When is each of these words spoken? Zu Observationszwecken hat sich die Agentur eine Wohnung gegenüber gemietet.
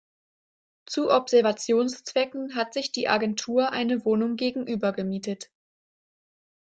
Zu 0.87 1.11
Observationszwecken 1.11 2.55
hat 2.55 2.73
sich 2.73 2.91
die 2.91 3.07
Agentur 3.07 3.69
eine 3.69 4.03
Wohnung 4.03 4.35
gegenüber 4.35 4.93
gemietet. 4.93 5.51